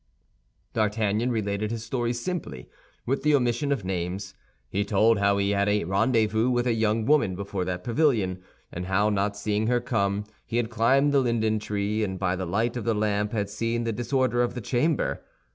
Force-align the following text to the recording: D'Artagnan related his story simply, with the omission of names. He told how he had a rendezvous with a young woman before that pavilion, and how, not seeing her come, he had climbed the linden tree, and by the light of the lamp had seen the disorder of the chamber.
D'Artagnan 0.73 1.29
related 1.31 1.69
his 1.69 1.83
story 1.85 2.11
simply, 2.11 2.67
with 3.05 3.21
the 3.21 3.35
omission 3.35 3.71
of 3.71 3.85
names. 3.85 4.33
He 4.67 4.83
told 4.83 5.19
how 5.19 5.37
he 5.37 5.51
had 5.51 5.69
a 5.69 5.83
rendezvous 5.83 6.49
with 6.49 6.65
a 6.65 6.73
young 6.73 7.05
woman 7.05 7.35
before 7.35 7.65
that 7.65 7.83
pavilion, 7.83 8.41
and 8.71 8.87
how, 8.87 9.09
not 9.11 9.37
seeing 9.37 9.67
her 9.67 9.79
come, 9.79 10.23
he 10.43 10.57
had 10.57 10.71
climbed 10.71 11.11
the 11.11 11.19
linden 11.19 11.59
tree, 11.59 12.03
and 12.03 12.17
by 12.17 12.35
the 12.35 12.47
light 12.47 12.75
of 12.75 12.83
the 12.83 12.95
lamp 12.95 13.31
had 13.31 13.47
seen 13.47 13.83
the 13.83 13.93
disorder 13.93 14.41
of 14.41 14.55
the 14.55 14.61
chamber. 14.61 15.23